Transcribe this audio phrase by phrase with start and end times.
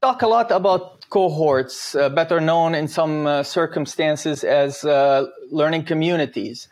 [0.00, 5.84] talk a lot about cohorts, uh, better known in some uh, circumstances as uh, learning
[5.84, 6.68] communities,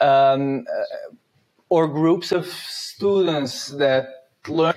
[0.00, 1.14] um, uh,
[1.68, 4.74] or groups of students that learn.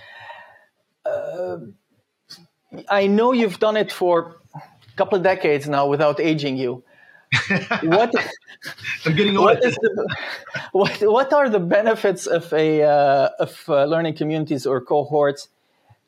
[1.06, 1.58] Uh,
[2.90, 4.62] I know you've done it for a
[4.96, 6.84] couple of decades now without aging you.
[7.84, 8.14] what
[9.06, 9.46] I'm getting old.
[9.46, 10.16] What, the,
[10.72, 15.48] what, what are the benefits of a uh, of learning communities or cohorts?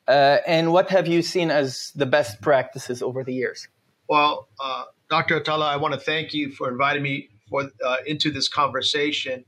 [0.07, 3.67] Uh, and what have you seen as the best practices over the years?
[4.09, 5.39] Well, uh, Dr.
[5.39, 9.45] Atallah, I want to thank you for inviting me for uh, into this conversation.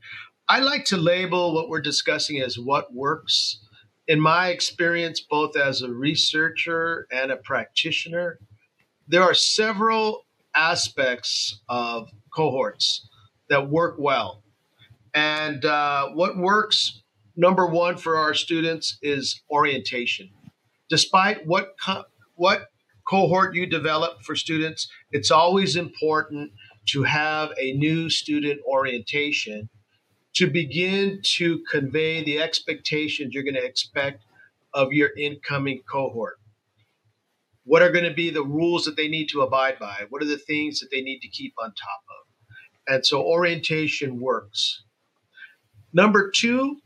[0.48, 3.58] I like to label what we're discussing as what works.
[4.08, 8.38] In my experience, both as a researcher and a practitioner,
[9.08, 13.08] there are several aspects of cohorts
[13.50, 14.42] that work well.
[15.14, 17.02] And uh, what works,
[17.36, 20.30] number one, for our students is orientation
[20.88, 22.04] despite what co-
[22.34, 22.68] what
[23.06, 26.52] cohort you develop for students, it's always important
[26.86, 29.68] to have a new student orientation
[30.34, 34.22] to begin to convey the expectations you're going to expect
[34.74, 36.38] of your incoming cohort.
[37.64, 40.04] What are going to be the rules that they need to abide by?
[40.10, 42.94] What are the things that they need to keep on top of?
[42.94, 44.82] And so orientation works.
[45.92, 46.76] Number two,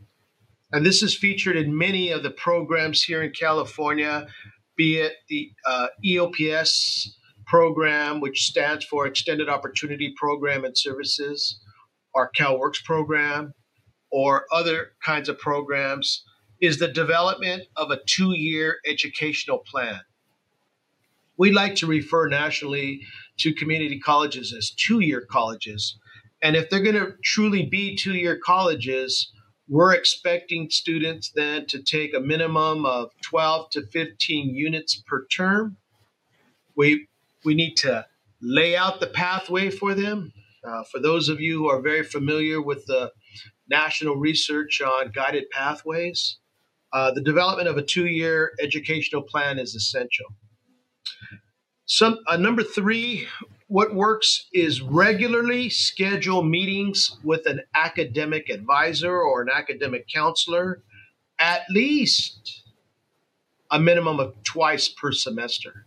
[0.73, 4.27] and this is featured in many of the programs here in California,
[4.77, 7.09] be it the uh, EOPS
[7.47, 11.61] program, which stands for Extended Opportunity Program and Services,
[12.15, 13.53] our CalWORKS program,
[14.13, 16.25] or other kinds of programs,
[16.61, 20.01] is the development of a two year educational plan.
[21.37, 23.01] We like to refer nationally
[23.39, 25.99] to community colleges as two year colleges.
[26.43, 29.33] And if they're going to truly be two year colleges,
[29.71, 35.77] we're expecting students then to take a minimum of 12 to 15 units per term.
[36.77, 37.07] We,
[37.45, 38.05] we need to
[38.43, 40.33] lay out the pathway for them.
[40.65, 43.13] Uh, for those of you who are very familiar with the
[43.69, 46.39] national research on guided pathways,
[46.93, 50.27] uh, the development of a two year educational plan is essential.
[51.87, 53.29] Some, uh, number three,
[53.71, 60.83] what works is regularly schedule meetings with an academic advisor or an academic counselor
[61.39, 62.65] at least
[63.71, 65.87] a minimum of twice per semester.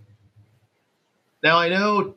[1.43, 2.15] Now, I know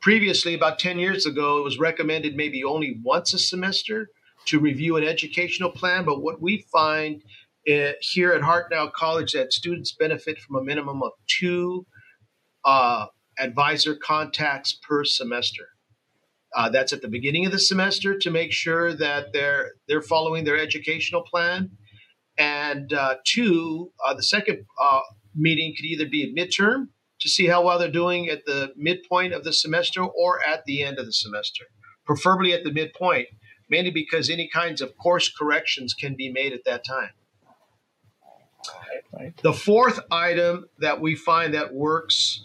[0.00, 4.10] previously, about 10 years ago, it was recommended maybe only once a semester
[4.46, 7.22] to review an educational plan, but what we find
[7.72, 11.86] uh, here at Hartnell College that students benefit from a minimum of two
[12.64, 13.06] uh,
[13.38, 15.68] advisor contacts per semester.
[16.54, 20.44] Uh, that's at the beginning of the semester to make sure that they're they're following
[20.44, 21.70] their educational plan.
[22.38, 25.00] And uh, two, uh, the second uh,
[25.34, 26.88] meeting could either be a midterm
[27.20, 30.82] to see how well they're doing at the midpoint of the semester or at the
[30.82, 31.64] end of the semester,
[32.04, 33.28] preferably at the midpoint,
[33.70, 37.10] mainly because any kinds of course corrections can be made at that time.
[39.12, 39.36] Right.
[39.42, 42.44] The fourth item that we find that works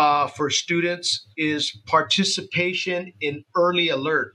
[0.00, 4.32] uh, for students is participation in early alert.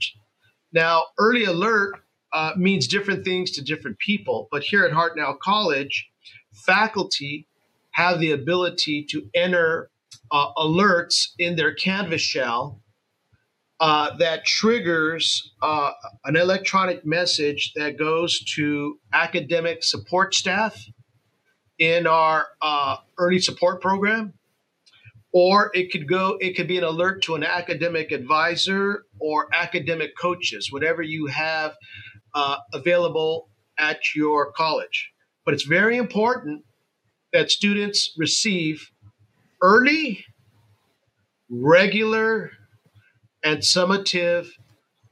[0.71, 1.95] Now, early alert
[2.31, 6.07] uh, means different things to different people, but here at Hartnell College,
[6.53, 7.47] faculty
[7.93, 9.89] have the ability to enter
[10.29, 12.79] uh, alerts in their Canvas shell
[13.79, 15.93] uh, that triggers uh,
[16.25, 20.85] an electronic message that goes to academic support staff
[21.79, 24.31] in our uh, early support program
[25.35, 30.11] or it could go it could be an alert to an academic advisor or academic
[30.17, 31.73] coaches whatever you have
[32.33, 35.11] uh, available at your college.
[35.43, 36.63] But it's very important
[37.33, 38.89] that students receive
[39.61, 40.23] early
[41.49, 42.51] regular
[43.43, 44.47] and summative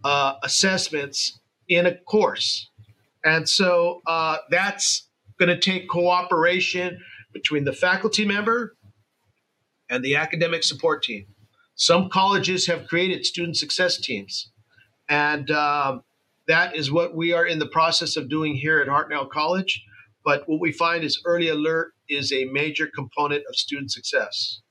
[0.04, 2.70] uh, assessments in a course.
[3.26, 5.08] And so uh, that's
[5.38, 7.00] going to take cooperation
[7.34, 8.76] between the faculty member
[9.94, 11.28] and the academic support team.
[11.76, 14.52] Some colleges have created student success teams,
[15.08, 16.04] and um,
[16.48, 19.84] that is what we are in the process of doing here at Hartnell College.
[20.26, 24.62] But what we find is early alert is a major component of student success.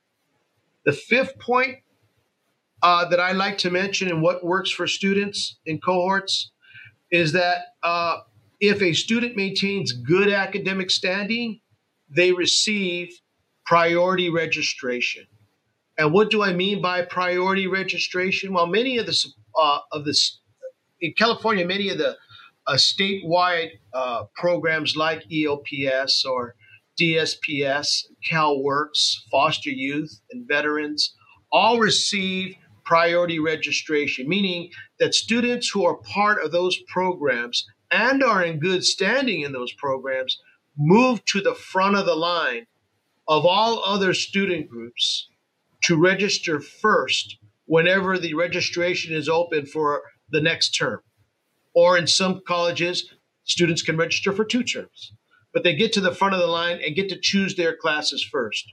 [0.85, 1.77] The fifth point
[2.83, 6.51] uh, that I like to mention and what works for students in cohorts
[7.13, 8.19] is that uh,
[8.61, 11.61] if a student maintains good academic standing,
[12.09, 13.22] they receive
[13.67, 15.27] priority registration.
[15.99, 18.53] And what do I mean by priority registration?
[18.53, 19.17] Well, many of the
[19.59, 20.19] uh, of the
[21.01, 22.17] in California, many of the
[22.67, 26.55] uh, statewide uh, programs like EOPS or
[27.01, 31.15] DSPS, CalWORKS, foster youth, and veterans
[31.51, 32.55] all receive
[32.85, 38.85] priority registration, meaning that students who are part of those programs and are in good
[38.85, 40.39] standing in those programs
[40.77, 42.67] move to the front of the line
[43.29, 45.29] of all other student groups
[45.85, 51.01] to register first whenever the registration is open for the next term.
[51.75, 53.11] Or in some colleges,
[53.45, 55.13] students can register for two terms,
[55.53, 58.23] but they get to the front of the line and get to choose their classes
[58.23, 58.65] first.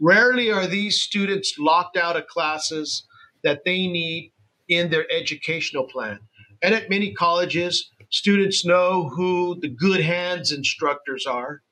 [0.00, 3.06] Rarely are these students locked out of classes
[3.42, 4.32] that they need
[4.68, 6.20] in their educational plan.
[6.62, 11.62] And at many colleges, students know who the good hands instructors are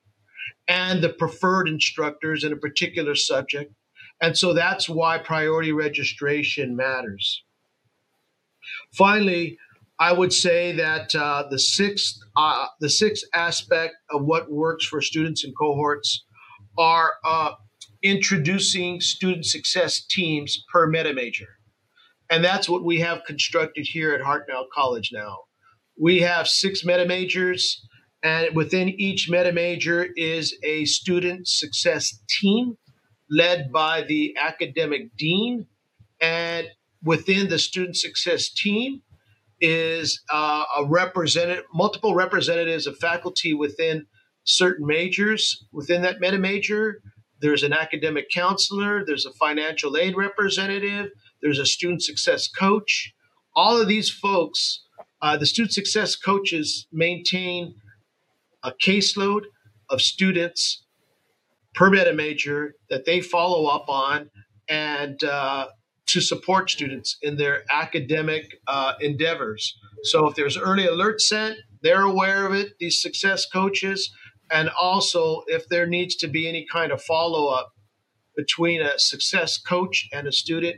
[0.69, 3.73] and the preferred instructors in a particular subject.
[4.21, 7.43] And so that's why priority registration matters.
[8.93, 9.59] Finally,
[9.99, 15.01] I would say that uh, the sixth uh, the sixth aspect of what works for
[15.01, 16.25] students and cohorts
[16.79, 17.53] are uh,
[18.03, 21.59] introducing student success teams per meta major,
[22.31, 25.39] and that's what we have constructed here at Hartnell College now.
[25.99, 27.87] We have six meta majors,
[28.23, 32.77] and within each meta major is a student success team
[33.31, 35.67] led by the academic dean,
[36.21, 36.69] and
[37.03, 39.03] within the student success team
[39.61, 44.07] is uh, a representative, multiple representatives of faculty within
[44.47, 47.03] certain majors within that meta major.
[47.41, 51.11] There's an academic counselor, there's a financial aid representative,
[51.43, 53.13] there's a student success coach.
[53.55, 54.83] All of these folks,
[55.21, 57.75] uh, the student success coaches maintain
[58.67, 59.43] a caseload
[59.89, 60.85] of students
[61.75, 64.29] per meta major that they follow up on
[64.69, 65.69] and uh,
[66.07, 69.79] to support students in their academic uh, endeavors.
[70.05, 74.11] So if there's early alert sent, they're aware of it, these success coaches,
[74.51, 77.73] and also if there needs to be any kind of follow up
[78.37, 80.77] between a success coach and a student,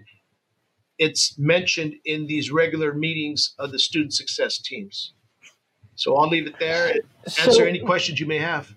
[0.99, 5.15] it's mentioned in these regular meetings of the student success teams.
[5.99, 8.73] So I'll leave it there and answer so, any questions you may have.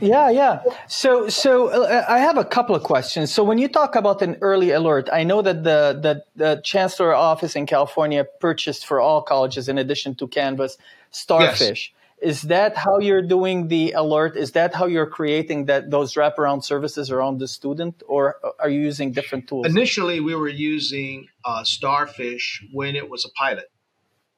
[0.00, 0.62] Yeah, yeah.
[0.88, 3.32] So, so uh, I have a couple of questions.
[3.32, 7.14] So, when you talk about an early alert, I know that the, the the chancellor
[7.14, 10.78] office in California purchased for all colleges, in addition to Canvas,
[11.10, 11.92] Starfish.
[11.92, 12.00] Yes.
[12.22, 14.36] Is that how you're doing the alert?
[14.36, 18.80] Is that how you're creating that those wraparound services around the student, or are you
[18.80, 19.66] using different tools?
[19.66, 23.70] Initially, we were using uh, Starfish when it was a pilot,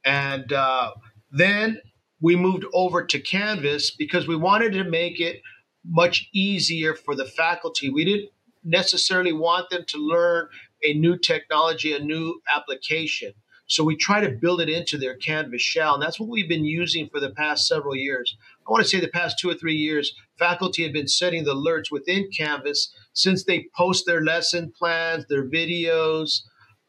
[0.05, 0.93] and uh,
[1.39, 1.81] then
[2.21, 5.41] we moved over to Canvas because we wanted to make it
[5.85, 7.91] much easier for the faculty.
[7.91, 8.31] We didn't
[8.65, 10.49] necessarily want them to learn
[10.83, 13.33] a new technology, a new application.
[13.69, 15.95] So we try to build it into their Canvas shell.
[15.95, 18.37] And that's what we've been using for the past several years.
[18.67, 21.55] I want to say the past two or three years, faculty have been setting the
[21.55, 26.43] alerts within Canvas since they post their lesson plans, their videos,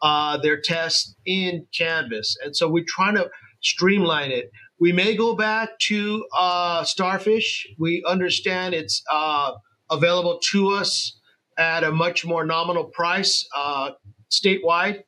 [0.03, 2.37] uh, their tests in Canvas.
[2.43, 3.29] And so we're trying to
[3.61, 4.51] streamline it.
[4.79, 7.67] We may go back to uh, Starfish.
[7.79, 9.53] We understand it's uh,
[9.89, 11.19] available to us
[11.57, 13.91] at a much more nominal price uh,
[14.29, 15.03] statewide,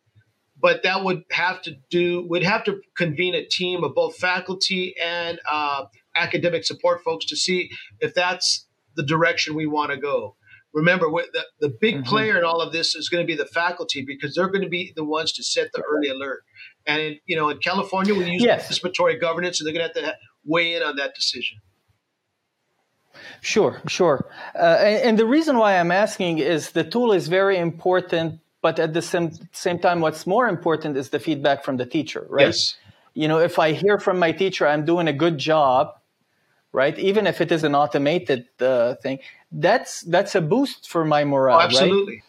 [0.60, 4.96] but that would have to do We'd have to convene a team of both faculty
[5.02, 5.86] and uh,
[6.16, 7.70] academic support folks to see
[8.00, 10.36] if that's the direction we want to go.
[10.74, 12.04] Remember, the, the big mm-hmm.
[12.04, 14.70] player in all of this is going to be the faculty because they're going to
[14.70, 16.44] be the ones to set the early alert.
[16.86, 18.68] And in, you know, in California, we use yes.
[18.68, 21.60] participatory governance, and they're going to have to weigh in on that decision.
[23.42, 24.30] Sure, sure.
[24.56, 28.80] Uh, and, and, the reason why I'm asking is the tool is very important, but
[28.80, 32.48] at the same, same time, what's more important is the feedback from the teacher, right?
[32.48, 32.76] Yes.
[33.14, 35.99] You know, if I hear from my teacher I'm doing a good job,
[36.72, 36.98] right?
[37.00, 39.20] Even if it is an automated uh, thing,
[39.52, 41.60] that's that's a boost for my morale.
[41.60, 42.14] Oh, absolutely.
[42.16, 42.24] Right?